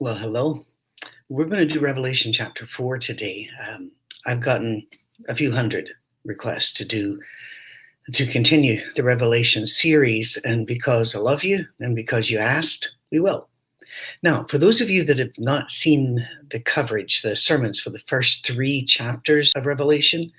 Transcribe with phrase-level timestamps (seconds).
[0.00, 0.64] Well, hello.
[1.28, 3.50] We're going to do Revelation chapter 4 today.
[3.68, 3.90] Um,
[4.26, 4.86] I've gotten
[5.28, 5.90] a few hundred
[6.24, 7.20] requests to do
[8.12, 13.18] to continue the Revelation series, and because I love you and because you asked, we
[13.18, 13.48] will.
[14.22, 18.02] Now, for those of you that have not seen the coverage, the sermons for the
[18.06, 20.30] first three chapters of Revelation,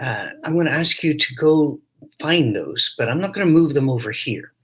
[0.00, 1.78] uh, I'm going to ask you to go
[2.18, 4.54] find those, but I'm not going to move them over here.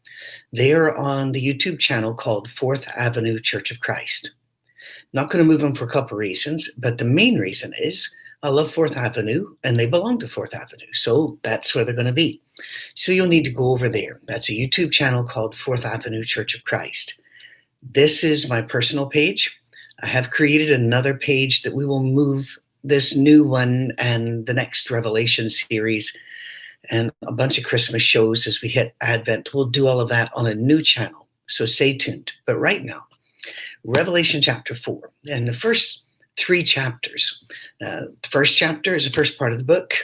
[0.54, 4.36] They are on the YouTube channel called Fourth Avenue Church of Christ.
[5.12, 8.50] Not going to move them for a couple reasons, but the main reason is I
[8.50, 10.86] love Fourth Avenue and they belong to Fourth Avenue.
[10.92, 12.40] So that's where they're going to be.
[12.94, 14.20] So you'll need to go over there.
[14.26, 17.20] That's a YouTube channel called Fourth Avenue Church of Christ.
[17.82, 19.58] This is my personal page.
[20.04, 24.88] I have created another page that we will move this new one and the next
[24.88, 26.16] Revelation series
[26.90, 29.50] and a bunch of Christmas shows as we hit Advent.
[29.52, 31.26] We'll do all of that on a new channel.
[31.48, 32.32] So stay tuned.
[32.46, 33.04] But right now,
[33.84, 35.10] Revelation chapter 4.
[35.30, 36.04] And the first
[36.36, 37.44] three chapters.
[37.84, 39.94] Uh, the first chapter is the first part of the book.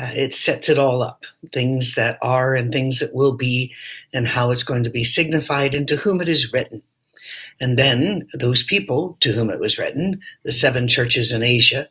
[0.00, 3.74] Uh, it sets it all up things that are and things that will be,
[4.12, 6.82] and how it's going to be signified, and to whom it is written.
[7.60, 11.88] And then those people to whom it was written, the seven churches in Asia,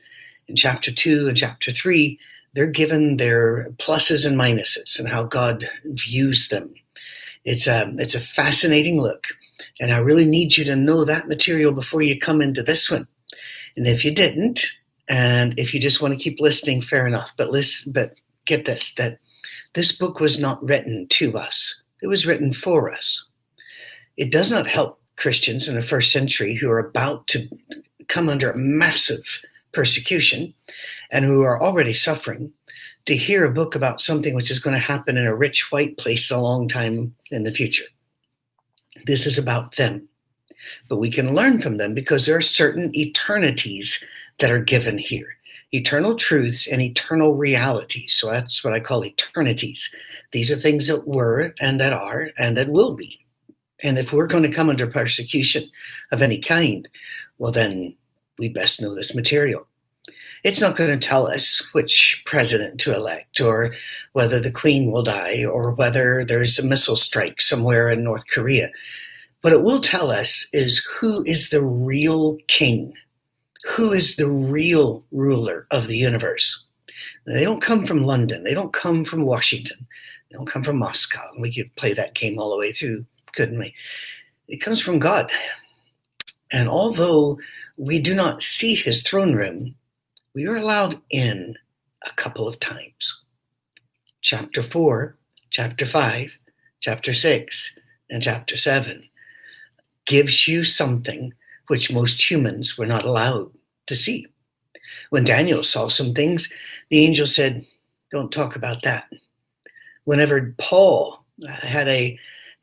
[0.48, 2.18] in chapter 2 and chapter 3,
[2.58, 6.74] they're given their pluses and minuses and how God views them.
[7.46, 9.28] It's a, it's a fascinating look.
[9.80, 13.08] And I really need you to know that material before you come into this one.
[13.76, 14.66] And if you didn't,
[15.08, 17.32] and if you just want to keep listening, fair enough.
[17.38, 19.20] But listen, but get this that
[19.76, 23.30] this book was not written to us, it was written for us.
[24.18, 27.48] It does not help Christians in the first century who are about to
[28.08, 29.42] come under a massive
[29.78, 30.52] persecution
[31.12, 32.52] and who are already suffering
[33.06, 35.96] to hear a book about something which is going to happen in a rich white
[36.00, 37.86] place a long time in the future.
[39.06, 40.10] This is about them.
[40.90, 44.04] But we can learn from them because there are certain eternities
[44.40, 45.28] that are given here
[45.74, 48.14] eternal truths and eternal realities.
[48.14, 49.94] So that's what I call eternities.
[50.32, 53.20] These are things that were and that are and that will be.
[53.84, 55.70] And if we're going to come under persecution
[56.12, 56.90] of any kind,
[57.38, 57.96] well, then
[58.38, 59.68] we best know this material.
[60.44, 63.74] It's not going to tell us which president to elect or
[64.14, 68.70] whether the queen will die or whether there's a missile strike somewhere in North Korea.
[69.42, 72.94] What it will tell us is who is the real king,
[73.76, 76.66] who is the real ruler of the universe.
[77.26, 79.86] They don't come from London, they don't come from Washington,
[80.30, 81.24] they don't come from Moscow.
[81.40, 83.74] We could play that game all the way through, couldn't we?
[84.48, 85.32] It comes from God.
[86.52, 87.38] And although
[87.78, 89.76] we do not see his throne room,
[90.34, 91.56] we are allowed in
[92.06, 93.24] a couple of times.
[94.22, 95.16] Chapter 4,
[95.52, 96.38] chapter 5,
[96.82, 97.80] chapter 6,
[98.10, 99.04] and chapter 7
[100.06, 101.34] gives you something
[101.68, 103.52] which most humans were not allowed
[103.86, 104.26] to see.
[105.10, 106.52] When Daniel saw some things,
[106.90, 107.66] the angel said,
[108.10, 109.12] Don't talk about that.
[110.06, 112.18] Whenever Paul had a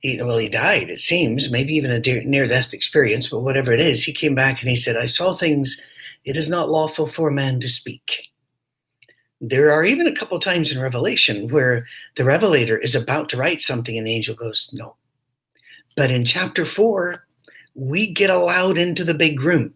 [0.04, 3.81] he, well, he died, it seems, maybe even a near death experience, but whatever it
[3.81, 5.81] is, he came back and he said, I saw things
[6.26, 8.28] it is not lawful for a man to speak.
[9.41, 13.62] There are even a couple times in Revelation where the revelator is about to write
[13.62, 14.97] something and the angel goes, No.
[15.97, 17.25] But in chapter four,
[17.75, 19.72] we get allowed into the big room.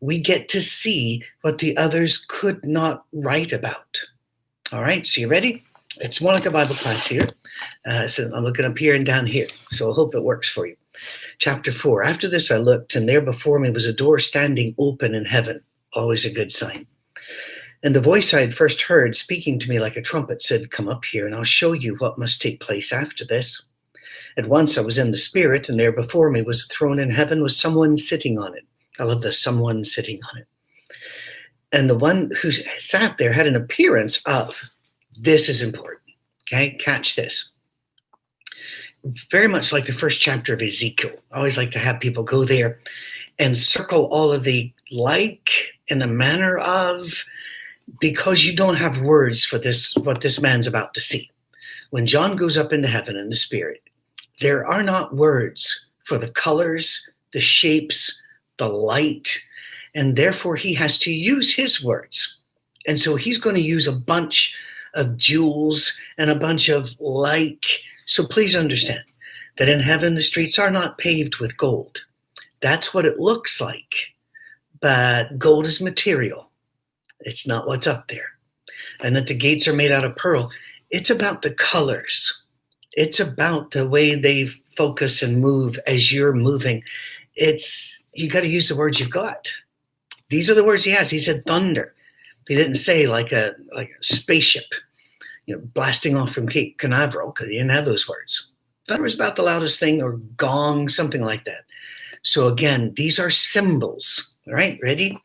[0.00, 4.00] We get to see what the others could not write about.
[4.72, 5.62] All right, so you ready?
[5.98, 7.28] It's Monica Bible class here.
[7.84, 9.48] Uh, so I'm looking up here and down here.
[9.72, 10.76] So I hope it works for you.
[11.38, 15.14] Chapter 4 After this I looked, and there before me was a door standing open
[15.14, 15.60] in heaven.
[15.94, 16.86] Always a good sign.
[17.82, 20.86] And the voice I had first heard speaking to me like a trumpet said, Come
[20.86, 23.62] up here, and I'll show you what must take place after this.
[24.36, 27.10] At once I was in the Spirit, and there before me was a throne in
[27.10, 28.64] heaven with someone sitting on it.
[29.00, 30.46] I love the someone sitting on it.
[31.72, 34.54] And the one who sat there had an appearance of
[35.20, 36.00] this is important.
[36.42, 37.50] Okay, catch this.
[39.30, 41.12] Very much like the first chapter of Ezekiel.
[41.30, 42.80] I always like to have people go there
[43.38, 45.50] and circle all of the like
[45.88, 47.24] and the manner of
[48.00, 51.30] because you don't have words for this what this man's about to see.
[51.90, 53.82] When John goes up into heaven in the spirit,
[54.40, 58.20] there are not words for the colors, the shapes,
[58.58, 59.38] the light,
[59.94, 62.38] and therefore he has to use his words.
[62.86, 64.54] And so he's going to use a bunch
[64.94, 67.64] of jewels and a bunch of like.
[68.06, 69.04] So please understand
[69.58, 72.00] that in heaven, the streets are not paved with gold.
[72.60, 73.94] That's what it looks like.
[74.80, 76.50] But gold is material,
[77.20, 78.28] it's not what's up there.
[79.00, 80.50] And that the gates are made out of pearl.
[80.90, 82.44] It's about the colors,
[82.92, 84.46] it's about the way they
[84.76, 86.82] focus and move as you're moving.
[87.34, 89.50] It's you got to use the words you've got.
[90.30, 91.10] These are the words he has.
[91.10, 91.94] He said thunder.
[92.50, 94.74] He didn't say like a like a spaceship,
[95.46, 98.50] you know, blasting off from Cape Canaveral because he didn't have those words.
[98.88, 101.62] Thunder was about the loudest thing, or gong, something like that.
[102.24, 104.34] So again, these are symbols.
[104.48, 105.16] All right, ready?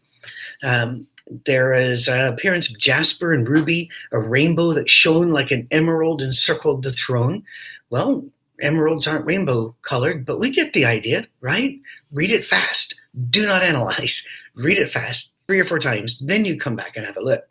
[0.64, 1.08] Um,
[1.48, 6.22] there is an appearance of jasper and ruby, a rainbow that shone like an emerald
[6.22, 7.44] encircled the throne.
[7.90, 8.24] Well,
[8.62, 11.80] emeralds aren't rainbow colored, but we get the idea, right?
[12.12, 12.94] Read it fast.
[13.32, 14.24] Do not analyze.
[14.54, 16.20] Read it fast three or four times.
[16.20, 17.44] Then you come back and have a look.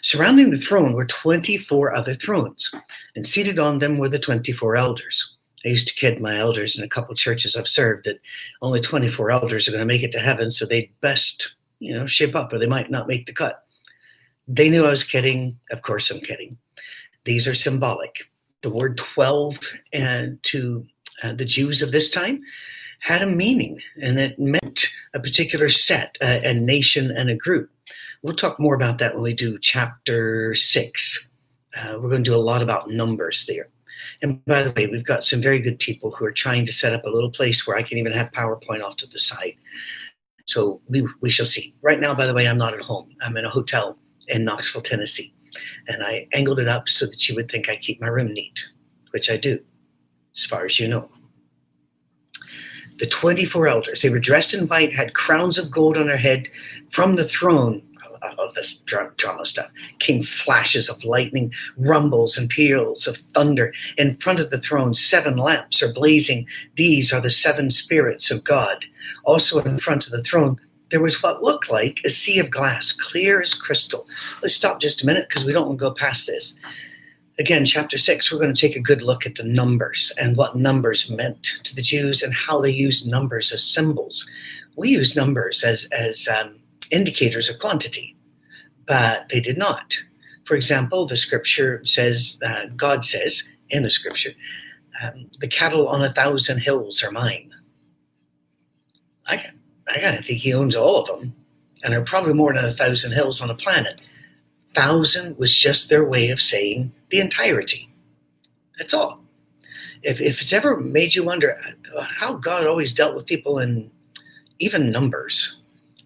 [0.00, 2.74] Surrounding the throne were 24 other thrones,
[3.14, 5.36] and seated on them were the 24 elders.
[5.64, 8.20] I used to kid my elders in a couple churches I've served that
[8.62, 12.06] only 24 elders are going to make it to heaven, so they'd best, you know,
[12.06, 13.64] shape up or they might not make the cut.
[14.48, 15.58] They knew I was kidding.
[15.70, 16.56] Of course, I'm kidding.
[17.24, 18.28] These are symbolic.
[18.62, 19.60] The word 12
[19.92, 20.84] and to
[21.22, 22.42] uh, the Jews of this time
[23.02, 27.68] had a meaning, and it meant a particular set, a, a nation, and a group.
[28.22, 31.28] We'll talk more about that when we do chapter six.
[31.76, 33.68] Uh, we're going to do a lot about numbers there.
[34.22, 36.92] And by the way, we've got some very good people who are trying to set
[36.92, 39.56] up a little place where I can even have PowerPoint off to the side.
[40.46, 41.74] So we, we shall see.
[41.82, 43.10] Right now, by the way, I'm not at home.
[43.22, 43.98] I'm in a hotel
[44.28, 45.34] in Knoxville, Tennessee.
[45.88, 48.64] And I angled it up so that you would think I keep my room neat,
[49.10, 49.58] which I do,
[50.36, 51.10] as far as you know.
[52.98, 56.48] The 24 elders, they were dressed in white, had crowns of gold on their head.
[56.90, 57.82] From the throne,
[58.22, 59.70] I love this drama stuff.
[59.98, 63.74] Came flashes of lightning, rumbles and peals of thunder.
[63.98, 66.46] In front of the throne, seven lamps are blazing.
[66.76, 68.84] These are the seven spirits of God.
[69.24, 70.60] Also, in front of the throne,
[70.90, 74.06] there was what looked like a sea of glass, clear as crystal.
[74.42, 76.54] Let's stop just a minute because we don't want to go past this.
[77.42, 80.54] Again, chapter six, we're going to take a good look at the numbers and what
[80.54, 84.30] numbers meant to the Jews and how they used numbers as symbols.
[84.76, 86.60] We use numbers as, as um,
[86.92, 88.14] indicators of quantity,
[88.86, 89.92] but they did not.
[90.44, 94.34] For example, the scripture says, uh, God says in the scripture,
[95.02, 97.50] um, the cattle on a thousand hills are mine.
[99.26, 99.46] I,
[99.92, 101.34] I gotta think he owns all of them,
[101.82, 104.00] and there are probably more than a thousand hills on the planet.
[104.74, 107.88] Thousand was just their way of saying the entirety.
[108.78, 109.22] That's all.
[110.02, 111.56] If, if it's ever made you wonder
[111.96, 113.90] uh, how God always dealt with people in
[114.58, 115.60] even numbers,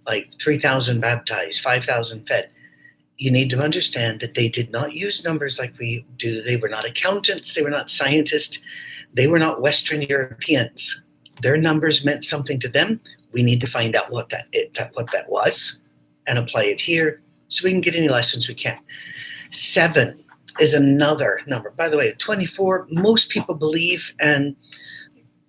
[0.07, 2.51] like 3,000 baptized, 5,000 fed.
[3.19, 6.43] You need to understand that they did not use numbers like we do.
[6.43, 8.59] They were not accountants, they were not scientists,
[9.15, 11.03] they were not Western Europeans.
[11.41, 13.01] Their numbers meant something to them.
[13.33, 15.81] We need to find out what that, it, that what that was
[16.27, 18.79] and apply it here so we can get any lessons we can.
[19.51, 20.23] Seven
[20.61, 21.71] is another number.
[21.71, 24.57] By the way, 24, most people believe, and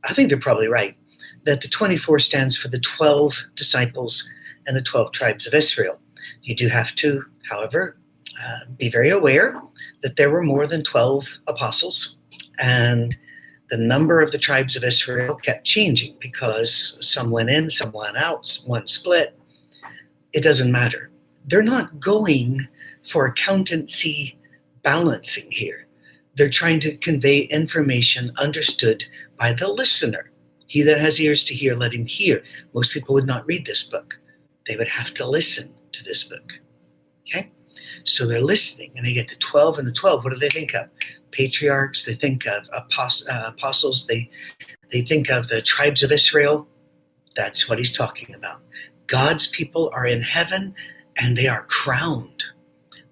[0.04, 0.95] I think they're probably right,
[1.45, 4.30] that the 24 stands for the 12 disciples
[4.65, 6.00] and the 12 tribes of Israel.
[6.44, 7.98] You do have to, however,
[8.44, 9.59] uh, be very aware
[10.01, 12.18] that there were more than 12 apostles,
[12.59, 13.18] and
[13.69, 18.18] the number of the tribes of Israel kept changing because some went in, some went
[18.18, 19.38] out, one split.
[20.33, 21.09] It doesn't matter.
[21.45, 22.68] They're not going
[23.04, 24.38] for accountancy
[24.84, 25.88] balancing here.
[26.36, 29.06] They're trying to convey information understood
[29.40, 30.32] by the listener.
[30.68, 32.44] He that has ears to hear, let him hear.
[32.74, 34.18] Most people would not read this book
[34.68, 36.60] they would have to listen to this book.
[37.28, 37.50] Okay?
[38.04, 40.24] So they're listening and they get the 12 and the 12.
[40.24, 40.90] What do they think of?
[41.31, 44.30] Patriarchs, they think of uh, apostles, they,
[44.92, 46.68] they think of the tribes of Israel.
[47.36, 48.62] That's what he's talking about.
[49.07, 50.74] God's people are in heaven
[51.18, 52.44] and they are crowned.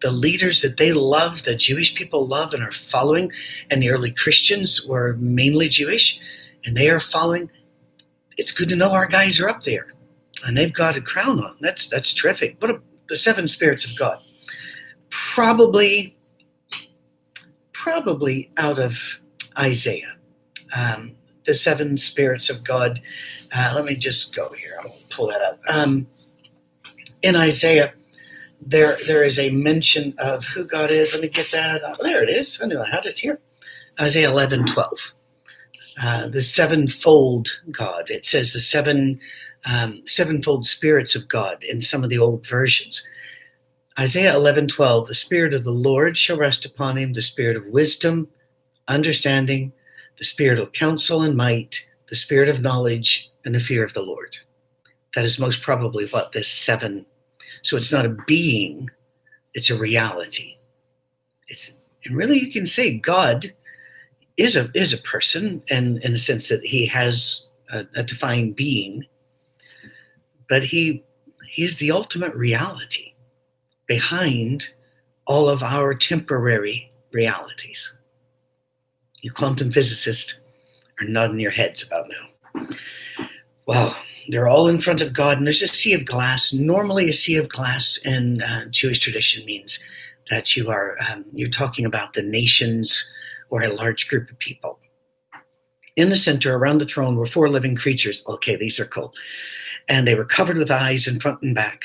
[0.06, 3.32] The leaders that they love, the Jewish people love and are following,
[3.72, 6.20] and the early Christians were mainly Jewish,
[6.64, 7.50] and they are following.
[8.38, 9.96] It's good to know our guys are up there
[10.44, 11.58] and they've got a crown on.
[11.60, 12.62] That's that's terrific.
[12.62, 14.20] What a, the seven spirits of God?
[15.10, 16.16] Probably,
[17.74, 19.20] probably out of
[19.58, 20.16] Isaiah.
[20.76, 23.02] Um, the seven spirits of God.
[23.54, 24.78] Uh, let me just go here.
[24.84, 25.60] I'll pull that up.
[25.68, 26.08] Um,
[27.22, 27.94] in Isaiah,
[28.66, 31.14] there there is a mention of who God is.
[31.14, 31.82] Let me get that.
[32.02, 32.62] There it is.
[32.62, 33.40] I knew I had it here.
[34.00, 35.14] Isaiah 11, 12.
[36.02, 38.10] Uh, the sevenfold God.
[38.10, 39.20] It says the seven
[39.66, 43.08] um, sevenfold spirits of God in some of the old versions.
[43.98, 47.66] Isaiah 11 12, the Spirit of the Lord shall rest upon him, the Spirit of
[47.68, 48.28] wisdom,
[48.90, 49.72] understanding,
[50.20, 54.02] the Spirit of counsel and might, the Spirit of knowledge, and the fear of the
[54.02, 54.38] Lord.
[55.16, 57.06] That is most probably what this seven.
[57.66, 58.92] So it's not a being,
[59.56, 60.56] it's a reality.
[61.48, 61.74] It's
[62.06, 63.54] and really you can say God
[64.38, 68.56] is a is a person, and in the sense that he has a, a defined
[68.56, 69.06] being,
[70.48, 71.04] but he
[71.50, 73.14] he is the ultimate reality
[73.88, 74.68] behind
[75.26, 77.96] all of our temporary realities.
[79.22, 80.38] You quantum physicists
[81.02, 82.68] are nodding your heads about now.
[83.66, 83.98] Well,
[84.30, 86.54] they're all in front of God, and there's a sea of glass.
[86.54, 89.84] Normally, a sea of glass in uh, Jewish tradition means
[90.30, 93.12] that you are um, you're talking about the nations
[93.50, 94.80] or a large group of people.
[95.96, 98.24] In the center, around the throne, were four living creatures.
[98.28, 99.14] Okay, these are cool,
[99.88, 101.82] and they were covered with eyes in front and back.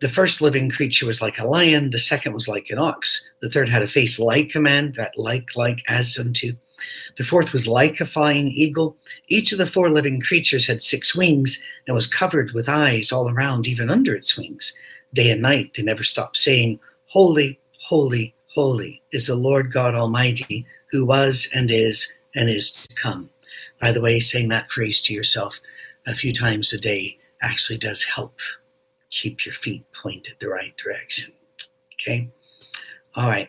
[0.00, 1.90] The first living creature was like a lion.
[1.90, 3.30] The second was like an ox.
[3.42, 6.54] The third had a face like a man, that like, like, as unto.
[7.16, 8.96] The fourth was like a flying eagle.
[9.28, 13.30] Each of the four living creatures had six wings and was covered with eyes all
[13.30, 14.72] around, even under its wings.
[15.14, 20.66] Day and night they never stopped saying, Holy, holy, holy is the Lord God Almighty,
[20.90, 23.30] who was and is and is to come.
[23.80, 25.60] By the way, saying that phrase to yourself
[26.06, 28.38] a few times a day actually does help
[29.10, 31.32] keep your feet pointed the right direction.
[31.94, 32.30] Okay?
[33.14, 33.48] All right.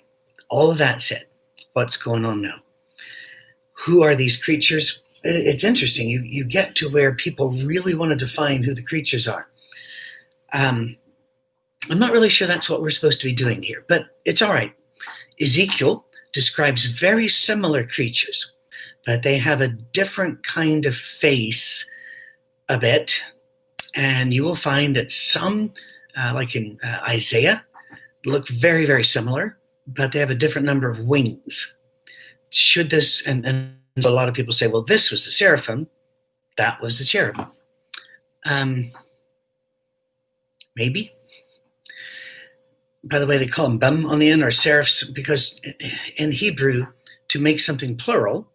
[0.50, 1.26] All of that said,
[1.74, 2.56] what's going on now?
[3.80, 5.04] Who are these creatures?
[5.24, 6.10] It's interesting.
[6.10, 9.48] You, you get to where people really want to define who the creatures are.
[10.54, 10.98] Um,
[11.90, 14.54] I'm not really sure that's what we're supposed to be doing here, but it's all
[14.54, 14.74] right.
[15.42, 18.54] Ezekiel describes very similar creatures,
[19.06, 21.90] but they have a different kind of face
[22.68, 23.22] a bit.
[23.96, 25.74] And you will find that some,
[26.18, 27.64] uh, like in uh, Isaiah,
[28.26, 29.58] look very, very similar,
[29.88, 31.78] but they have a different number of wings
[32.50, 35.88] should this and, and a lot of people say well this was the seraphim
[36.58, 37.48] that was the cherubim
[38.46, 38.92] um,
[40.76, 41.12] maybe.
[43.04, 45.60] By the way they call them bum on the end or seraphs because
[46.18, 46.86] in hebrew
[47.30, 48.46] to make something plural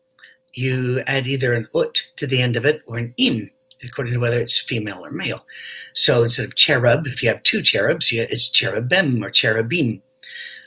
[0.52, 3.50] you add either an ut to the end of it or an im
[3.82, 5.44] according to whether it's female or male.
[5.94, 10.02] So instead of cherub if you have two cherubs it's cherubim or cherubim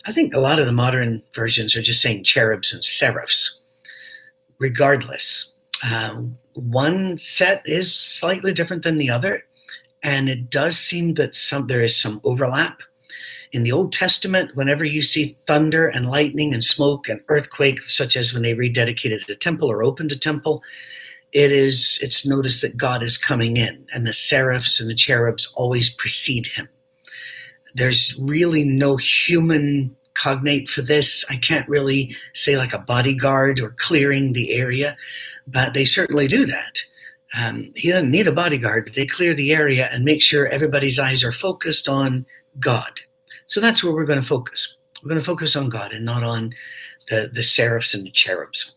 [0.07, 3.59] I think a lot of the modern versions are just saying cherubs and seraphs.
[4.57, 5.51] Regardless,
[5.83, 6.21] uh,
[6.53, 9.43] one set is slightly different than the other,
[10.01, 12.79] and it does seem that some there is some overlap.
[13.51, 18.15] In the Old Testament, whenever you see thunder and lightning and smoke and earthquake, such
[18.15, 20.63] as when they rededicated the temple or opened a temple,
[21.33, 25.51] it is it's noticed that God is coming in, and the seraphs and the cherubs
[25.57, 26.69] always precede him.
[27.75, 31.25] There's really no human cognate for this.
[31.29, 34.97] I can't really say like a bodyguard or clearing the area,
[35.47, 36.81] but they certainly do that.
[37.37, 40.99] Um, he doesn't need a bodyguard, but they clear the area and make sure everybody's
[40.99, 42.25] eyes are focused on
[42.59, 42.99] God.
[43.47, 44.77] So that's where we're going to focus.
[45.03, 46.53] We're going to focus on God and not on
[47.09, 48.73] the, the seraphs and the cherubs.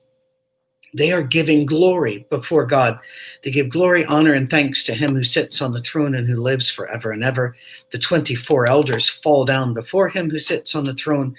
[0.94, 2.98] They are giving glory before God.
[3.44, 6.36] They give glory, honor, and thanks to him who sits on the throne and who
[6.36, 7.54] lives forever and ever.
[7.92, 11.36] The 24 elders fall down before him who sits on the throne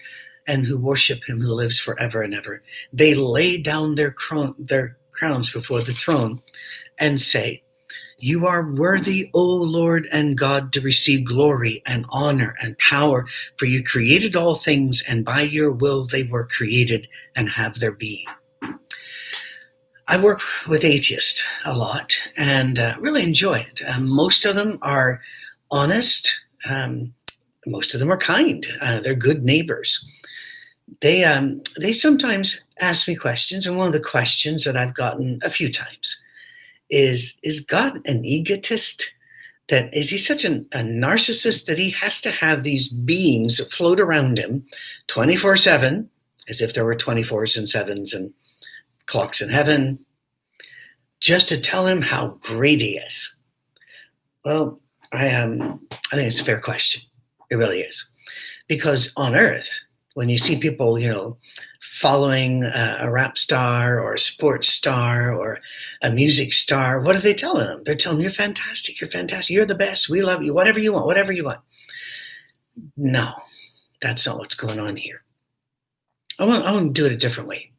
[0.48, 2.62] and who worship him who lives forever and ever.
[2.94, 6.42] They lay down their, cron- their crowns before the throne
[6.98, 7.62] and say,
[8.20, 13.28] You are worthy, O Lord and God, to receive glory and honor and power,
[13.58, 17.92] for you created all things, and by your will they were created and have their
[17.92, 18.26] being.
[20.12, 23.82] I work with atheists a lot and uh, really enjoy it.
[23.88, 25.22] Um, most of them are
[25.72, 26.38] honest.
[26.70, 27.14] Um,
[27.66, 28.68] most of them are kind.
[28.82, 30.06] Uh, they're good neighbors.
[31.02, 35.40] They um, they sometimes ask me questions, and one of the questions that I've gotten
[35.44, 36.22] a few times
[36.90, 39.14] is: Is God an egotist?
[39.70, 44.02] That is he such an, a narcissist that he has to have these beings float
[44.02, 44.66] around him,
[45.08, 46.10] twenty four seven,
[46.50, 48.34] as if there were twenty fours and sevens and
[49.12, 50.00] clocks in heaven
[51.20, 53.36] just to tell him how great he is?
[54.46, 54.80] Well,
[55.12, 57.02] I um, I think it's a fair question.
[57.50, 58.10] It really is,
[58.68, 59.78] because on Earth,
[60.14, 61.38] when you see people, you know,
[61.82, 65.60] following a, a rap star or a sports star or
[66.02, 67.84] a music star, what are they telling them?
[67.84, 69.02] They're telling them, "You're fantastic.
[69.02, 69.54] You're fantastic.
[69.54, 70.10] You're the best.
[70.10, 70.54] We love you.
[70.54, 71.06] Whatever you want.
[71.06, 71.60] Whatever you want."
[72.96, 73.34] No,
[74.02, 75.24] that's not what's going on here.
[76.40, 77.71] I want, I want to do it a different way.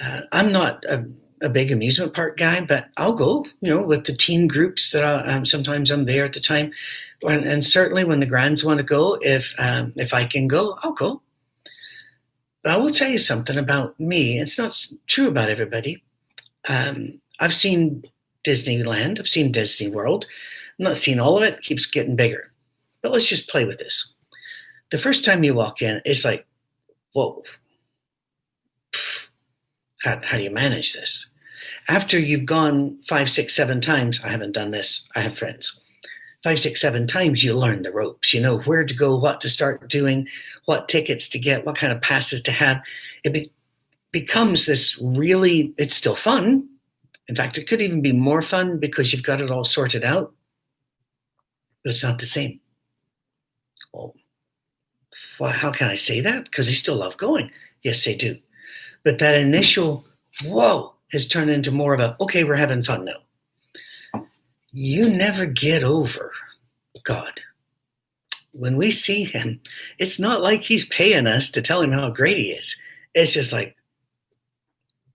[0.00, 1.04] Uh, I'm not a,
[1.42, 5.04] a, big amusement park guy, but I'll go, you know, with the teen groups that
[5.04, 6.72] I, um, sometimes I'm there at the time.
[7.22, 10.76] And, and, certainly when the grands want to go, if, um, if I can go,
[10.82, 11.22] I'll go.
[12.62, 14.40] But I will tell you something about me.
[14.40, 16.02] It's not true about everybody.
[16.68, 18.04] Um, I've seen
[18.44, 20.26] Disneyland, I've seen Disney World.
[20.78, 22.52] I'm not seen all of it, it keeps getting bigger.
[23.02, 24.14] But let's just play with this.
[24.90, 26.46] The first time you walk in, it's like,
[27.12, 27.42] whoa,
[30.04, 31.26] how, how do you manage this?
[31.88, 35.08] After you've gone five, six, seven times, I haven't done this.
[35.16, 35.80] I have friends.
[36.42, 38.34] five, six, seven times, you learn the ropes.
[38.34, 40.28] You know where to go, what to start doing,
[40.66, 42.82] what tickets to get, what kind of passes to have.
[43.24, 43.50] It be-
[44.12, 46.68] becomes this really, it's still fun.
[47.28, 50.34] In fact, it could even be more fun because you've got it all sorted out,
[51.82, 52.60] but it's not the same.
[53.94, 54.14] Well,
[55.40, 56.44] well how can I say that?
[56.44, 57.50] Because they still love going.
[57.82, 58.36] Yes, they do.
[59.04, 60.04] But that initial,
[60.44, 63.24] whoa, has turned into more of a, okay, we're having fun now
[64.76, 66.32] you never get over
[67.04, 67.40] God.
[68.50, 69.60] When we see him,
[69.98, 72.76] it's not like he's paying us to tell him how great he is.
[73.14, 73.76] It's just like,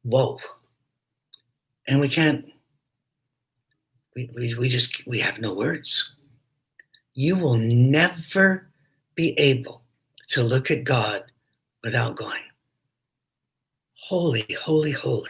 [0.03, 0.39] whoa.
[1.89, 2.45] And we can't,
[4.15, 6.15] we, we, we just, we have no words.
[7.13, 8.69] You will never
[9.15, 9.83] be able
[10.29, 11.23] to look at God
[11.83, 12.43] without going,
[14.09, 15.29] holy, holy, holy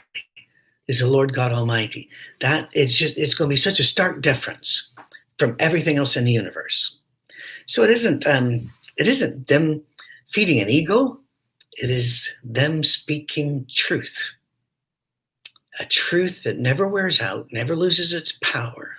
[0.88, 2.10] is the Lord God Almighty.
[2.40, 4.94] That it's just it's going to be such a stark difference
[5.38, 6.98] from everything else in the universe.
[7.66, 9.82] So it isn't um, it isn't them
[10.30, 11.20] feeding an ego.
[11.74, 14.18] It is them speaking truth.
[15.82, 18.96] A truth that never wears out, never loses its power,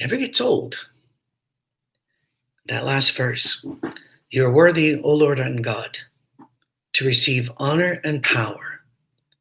[0.00, 0.76] never gets old.
[2.66, 3.64] That last verse,
[4.30, 5.98] you're worthy, O Lord and God,
[6.96, 8.76] to receive honor and power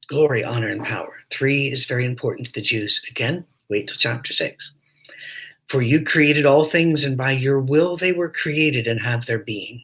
[0.08, 1.14] glory, honor, and power.
[1.32, 3.02] Three is very important to the Jews.
[3.10, 4.72] Again, wait till chapter six.
[5.68, 9.40] For you created all things, and by your will they were created and have their
[9.40, 9.84] being.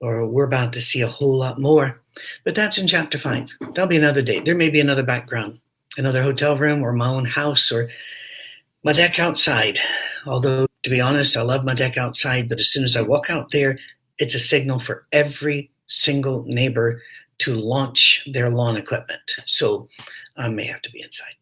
[0.00, 2.00] Or we're about to see a whole lot more,
[2.44, 3.48] but that's in chapter five.
[3.60, 4.40] That'll be another day.
[4.40, 5.60] There may be another background,
[5.96, 7.88] another hotel room, or my own house, or
[8.82, 9.78] my deck outside.
[10.26, 13.30] Although, to be honest, I love my deck outside, but as soon as I walk
[13.30, 13.78] out there,
[14.18, 17.00] it's a signal for every single neighbor
[17.38, 19.20] to launch their lawn equipment.
[19.46, 19.88] So
[20.36, 21.34] I may have to be inside.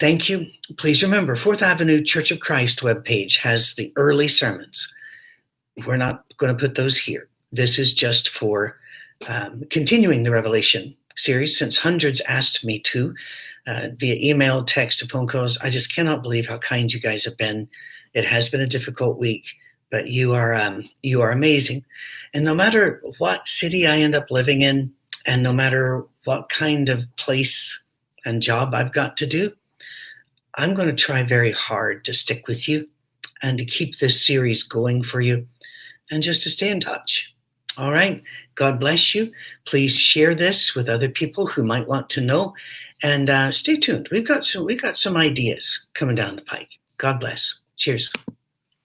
[0.00, 0.46] Thank you.
[0.76, 4.92] Please remember, Fourth Avenue Church of Christ webpage has the early sermons.
[5.86, 7.28] We're not going to put those here.
[7.52, 8.76] This is just for
[9.28, 13.14] um, continuing the Revelation series, since hundreds asked me to
[13.66, 15.56] uh, via email, text, phone calls.
[15.58, 17.68] I just cannot believe how kind you guys have been.
[18.12, 19.46] It has been a difficult week
[19.94, 21.84] but you are um, you are amazing.
[22.34, 24.92] And no matter what city I end up living in,
[25.24, 27.84] and no matter what kind of place
[28.24, 29.52] and job I've got to do,
[30.56, 32.88] I'm going to try very hard to stick with you
[33.40, 35.46] and to keep this series going for you
[36.10, 37.32] and just to stay in touch.
[37.78, 38.20] All right.
[38.56, 39.30] God bless you.
[39.64, 42.52] Please share this with other people who might want to know
[43.00, 44.08] and uh, stay tuned.
[44.10, 46.70] We've got some we've got some ideas coming down the pike.
[46.98, 47.60] God bless.
[47.76, 48.10] Cheers.